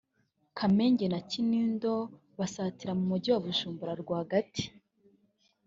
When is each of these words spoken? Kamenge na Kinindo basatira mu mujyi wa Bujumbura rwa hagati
Kamenge 0.57 1.05
na 1.13 1.19
Kinindo 1.29 1.93
basatira 2.39 2.91
mu 2.99 3.03
mujyi 3.11 3.29
wa 3.31 3.41
Bujumbura 3.45 3.93
rwa 4.01 4.15
hagati 4.21 4.63